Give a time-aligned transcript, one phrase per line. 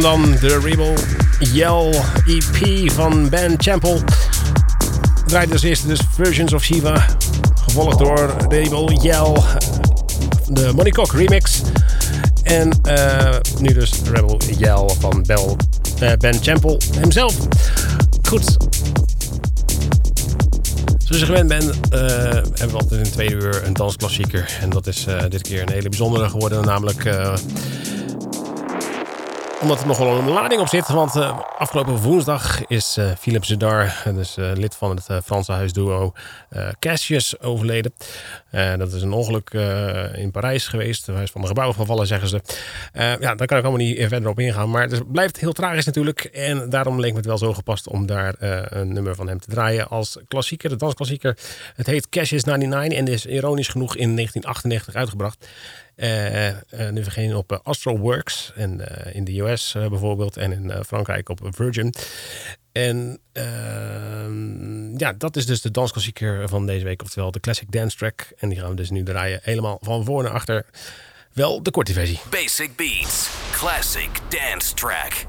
[0.00, 0.36] Dan.
[0.40, 0.94] De Rebel
[1.38, 4.00] Yell EP van Ben Champel.
[5.26, 7.06] Draaide als eerste dus Versions of Shiva.
[7.54, 9.32] Gevolgd door Rebel Yell.
[10.48, 11.60] De Money Cock remix.
[12.42, 15.56] En uh, nu dus Rebel Yell van Bel,
[16.02, 17.34] uh, Ben Champel hemzelf.
[18.28, 18.56] Goed.
[20.98, 24.58] Zoals je gewend bent, uh, hebben we altijd in twee uur een dansklassieker.
[24.60, 26.64] En dat is dit keer een hele bijzondere geworden.
[26.64, 27.04] Namelijk
[29.62, 30.88] omdat er nog wel een lading op zit.
[30.88, 36.12] Want uh, afgelopen woensdag is uh, Philip Zedar, dus uh, lid van het Franse huisduo
[36.78, 37.92] Cassius, overleden.
[38.50, 39.50] dat is een ongeluk
[40.14, 41.06] in Parijs geweest.
[41.06, 42.40] Hij is van de gebouw gevallen, zeggen ze.
[42.92, 44.70] ja, daar kan ik allemaal niet verder op ingaan.
[44.70, 46.24] Maar het blijft heel tragisch natuurlijk.
[46.24, 49.50] En daarom leek me het wel zo gepast om daar een nummer van hem te
[49.50, 51.36] draaien als klassieker, de dansklassieker.
[51.74, 55.46] Het heet Cassius 99 en is ironisch genoeg in 1998 uitgebracht.
[55.96, 56.54] Uh, uh,
[56.90, 58.80] nu verschenen op Astro Works en
[59.12, 61.94] in de US bijvoorbeeld en in Frankrijk op Virgin.
[62.72, 67.96] En ehm, ja, dat is dus de dansklassieker van deze week, oftewel de Classic Dance
[67.96, 68.32] Track.
[68.38, 70.64] En die gaan we dus nu draaien helemaal van voor naar achter.
[71.32, 72.20] Wel de korte versie.
[72.30, 75.26] Basic Beats, Classic Dance Track.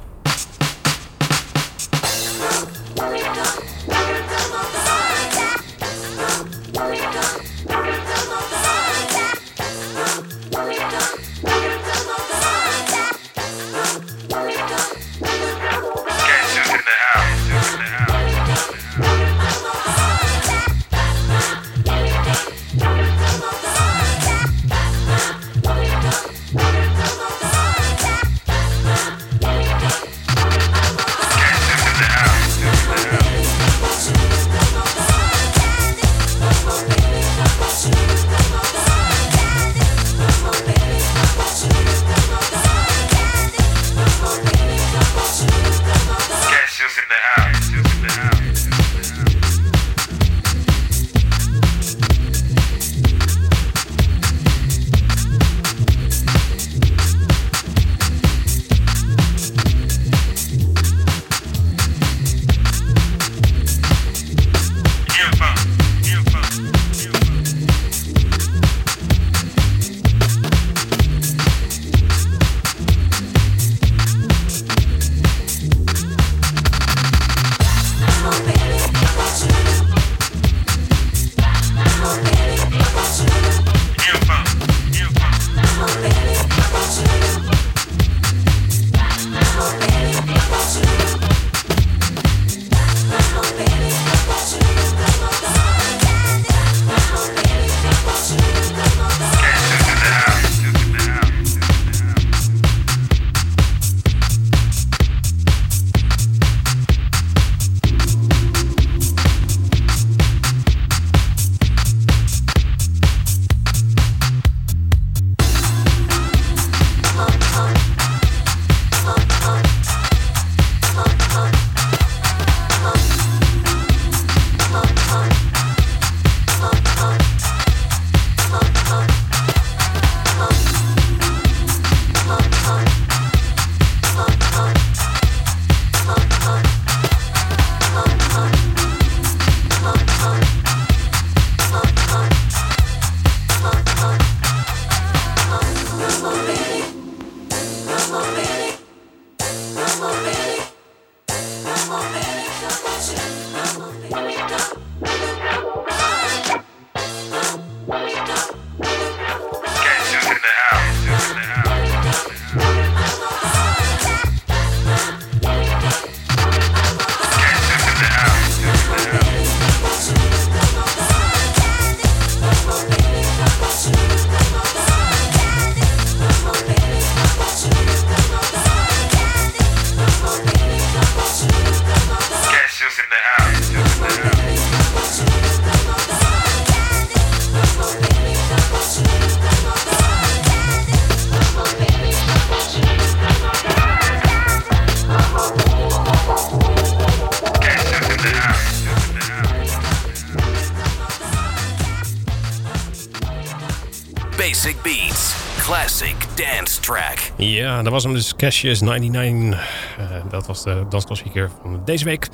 [207.82, 209.98] Dat was hem dus Cassius 99.
[210.00, 212.28] Uh, dat was de dansklassieker van deze week.
[212.28, 212.34] Uh,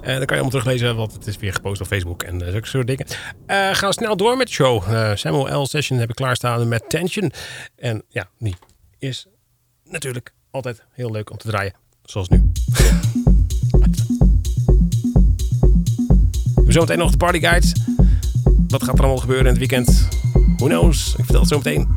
[0.00, 2.66] dan kan je allemaal teruglezen, want het is weer gepost op Facebook en uh, zulke
[2.66, 3.06] soort dingen.
[3.46, 4.82] Gaan we snel door met de show.
[5.16, 5.66] Samuel L.
[5.66, 7.32] Session heb ik klaarstaan met Tension.
[7.76, 8.54] En ja, die
[8.98, 9.26] is
[9.84, 11.74] natuurlijk altijd heel leuk om te draaien.
[12.02, 12.42] Zoals nu.
[16.68, 17.72] Zometeen nog de party guides.
[18.68, 20.08] Wat gaat er allemaal gebeuren in het weekend?
[20.56, 21.08] Who knows?
[21.08, 21.96] Ik vertel het zo meteen.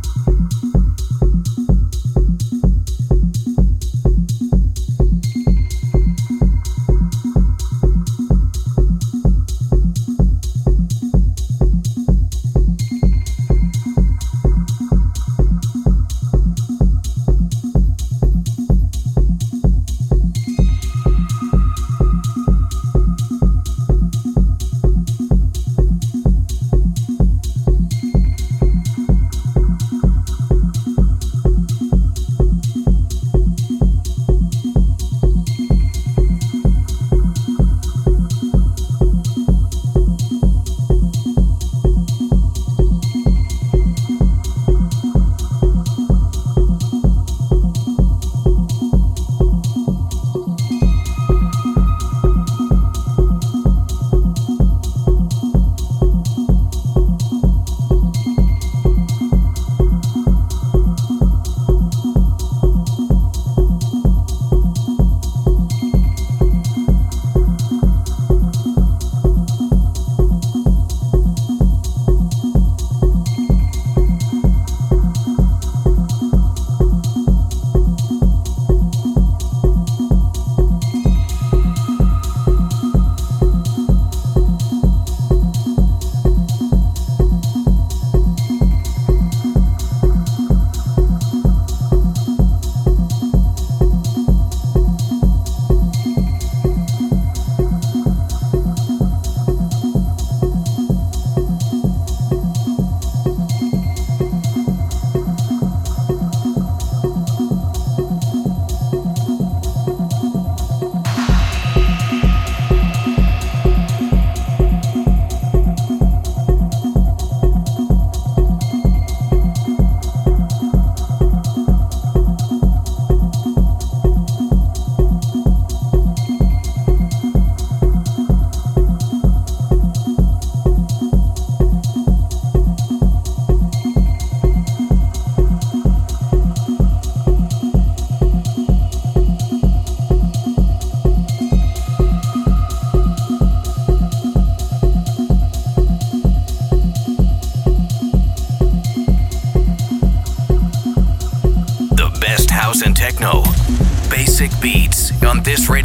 [155.44, 155.79] this radio.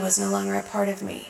[0.00, 1.28] Was no longer a part of me.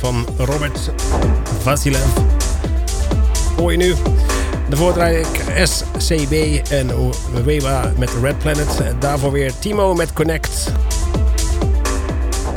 [0.00, 0.90] Van Robert
[1.62, 2.04] Vasilev.
[3.56, 3.94] Hoor je nu?
[4.68, 6.32] Daarvoor draai ik SCB
[6.70, 6.90] en
[7.44, 8.82] Wewa met Red Planet.
[8.98, 10.72] Daarvoor weer Timo met Connect.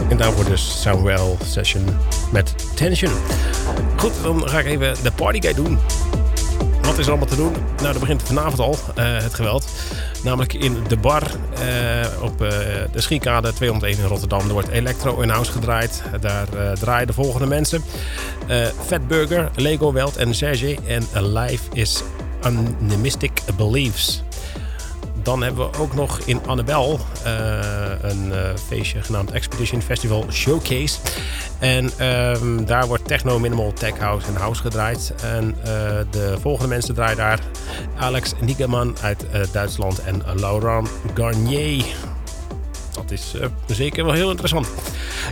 [0.09, 1.85] En daarvoor dus Samuel Session
[2.31, 3.11] met Tension.
[3.97, 5.79] Goed, dan ga ik even de partyguide doen.
[6.85, 7.53] Wat is er allemaal te doen?
[7.77, 9.65] Nou, dat begint vanavond al, uh, het geweld.
[10.23, 12.49] Namelijk in de bar uh, op uh,
[12.91, 14.47] de Schiekade 201 in Rotterdam.
[14.47, 16.03] Er wordt electro in house gedraaid.
[16.21, 16.47] Daar
[16.79, 17.83] draaien de volgende mensen.
[18.85, 20.77] Fat Burger, Lego Welt en Serge.
[20.87, 22.03] En Life is
[22.41, 24.23] Animistic Beliefs.
[25.23, 27.59] Dan hebben we ook nog in Annabel uh,
[28.01, 30.99] een uh, feestje genaamd Expedition Festival Showcase.
[31.59, 35.13] En um, daar wordt techno, minimal, tech house en house gedraaid.
[35.23, 35.65] En uh,
[36.09, 37.39] de volgende mensen draaien daar
[37.97, 41.85] Alex Nigeman uit Duitsland en Laurent Garnier.
[42.93, 43.33] Dat is
[43.65, 44.67] zeker wel heel interessant.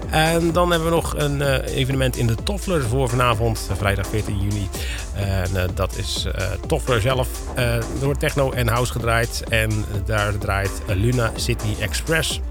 [0.09, 4.39] En dan hebben we nog een uh, evenement in de Toffler voor vanavond, vrijdag 14
[4.39, 4.69] juni.
[5.15, 6.33] En uh, dat is uh,
[6.67, 7.27] Toffler zelf.
[7.55, 9.43] er wordt techno en house gedraaid.
[9.49, 12.41] En daar draait Luna City Express.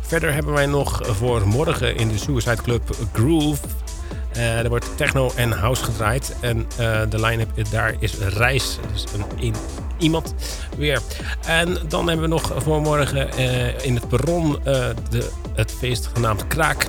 [0.00, 3.62] Verder hebben wij nog voor morgen in de Suicide Club Groove.
[4.32, 6.36] er wordt techno en house gedraaid.
[6.40, 6.66] En
[7.08, 8.78] de line-up daar is Reis.
[8.92, 9.54] Dus een
[10.02, 10.34] iemand
[10.76, 11.00] weer.
[11.46, 14.64] En dan hebben we nog voor morgen uh, in het perron uh,
[15.10, 16.86] de, het feest genaamd Kraak.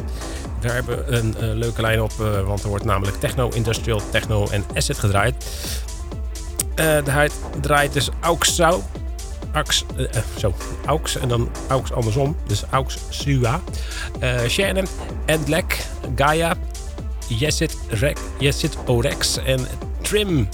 [0.60, 2.12] Daar hebben we een uh, leuke lijn op,
[2.46, 5.46] want er wordt namelijk techno, industrial, techno en asset gedraaid.
[7.06, 7.30] hij
[7.62, 8.82] draait dus Auxau.
[9.54, 9.86] Aux,
[10.38, 10.54] zo,
[10.86, 12.36] Aux en dan Aux andersom.
[12.48, 13.62] Dus Aux Sua.
[14.48, 14.88] Shannon,
[15.26, 15.86] Endlek,
[16.16, 16.56] Gaia,
[17.28, 17.78] Yesit,
[18.40, 19.68] Yesit Orex en
[20.02, 20.50] Trim.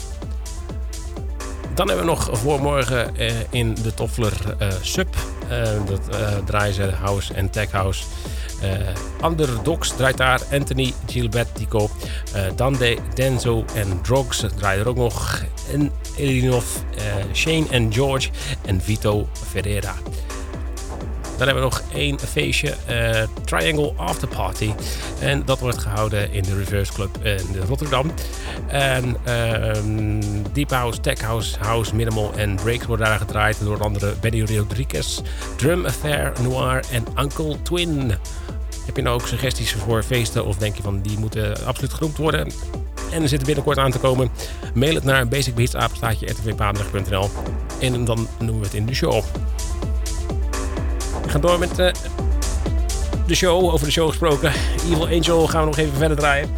[1.79, 5.15] Dan hebben we nog voor morgen uh, in de Toffler uh, Sub.
[5.51, 6.01] Uh, dat
[6.45, 8.03] draaien ze House en Tech House.
[9.25, 10.41] Underdogs draait daar.
[10.51, 11.89] Anthony Gilbertico.
[12.55, 15.43] Dande, Denzo en Drogs draaien er ook nog.
[15.73, 16.65] En Elinov,
[17.33, 18.29] Shane en George
[18.65, 19.93] en Vito Ferreira.
[21.39, 24.71] Dan hebben we nog één feestje, uh, Triangle After Party.
[25.19, 28.11] En dat wordt gehouden in de Reverse Club in Rotterdam.
[28.67, 29.71] En uh,
[30.53, 35.19] Deep House, Tech House, House, Minimal en Breaks worden daar gedraaid door andere Benny Rodriguez,
[35.55, 38.11] Drum Affair, Noir en Uncle Twin.
[38.85, 42.17] Heb je nou ook suggesties voor feesten of denk je van die moeten absoluut genoemd
[42.17, 42.51] worden?
[43.11, 44.29] En er zitten binnenkort aan te komen.
[44.73, 47.29] Mail het naar basicbeats.rtvpadendag.nl
[47.79, 49.23] en dan noemen we het in de show.
[51.29, 51.91] We gaan door met uh,
[53.27, 53.63] de show.
[53.63, 54.53] Over de show gesproken.
[54.85, 56.49] Evil Angel gaan we nog even verder draaien.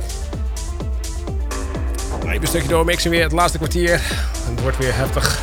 [2.24, 3.24] Even een stukje doormixen weer.
[3.24, 4.02] Het laatste kwartier.
[4.50, 5.40] Het wordt weer heftig.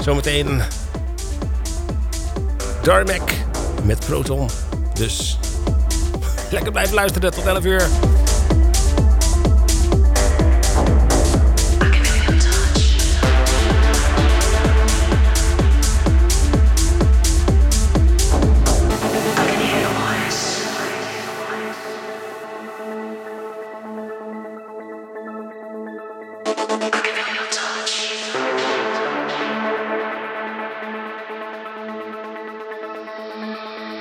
[0.00, 0.62] Zometeen
[2.82, 3.44] Darmek
[3.82, 4.48] met Proton.
[4.94, 5.38] Dus
[6.50, 7.88] lekker blijven luisteren tot 11 uur.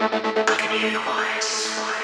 [0.03, 2.02] I can hear your voice.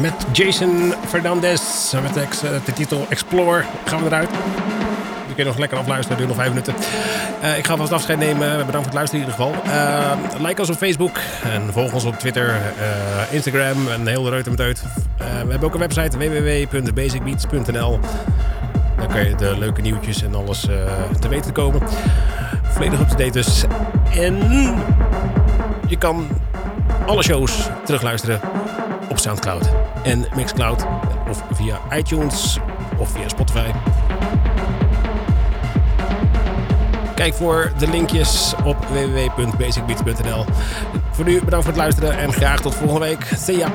[0.00, 4.28] Met Jason Fernandez met de, de titel Explore gaan we eruit.
[5.28, 6.74] Je kunt nog lekker afluisteren, duurt nog vijf minuten.
[7.42, 8.66] Uh, ik ga vast afscheid nemen.
[8.66, 9.54] Bedankt voor het luisteren in ieder geval.
[9.66, 12.60] Uh, like ons op Facebook en volg ons op Twitter,
[13.30, 14.82] Instagram en heel de reuter met uit.
[15.16, 18.00] we hebben ook een website www.basicbeats.nl.
[18.96, 20.60] Daar kan je de leuke nieuwtjes en alles
[21.20, 21.82] te weten komen.
[22.62, 23.64] Volledig up to date dus.
[24.16, 24.36] En
[25.86, 26.28] je kan
[27.06, 28.63] alle shows terugluisteren op
[29.24, 29.70] Soundcloud
[30.02, 30.86] en Mixcloud
[31.28, 32.58] of via iTunes
[32.98, 33.70] of via Spotify.
[37.14, 40.44] Kijk voor de linkjes op www.basicbeats.nl.
[41.10, 43.24] Voor nu bedankt voor het luisteren en graag tot volgende week.
[43.36, 43.72] See ya!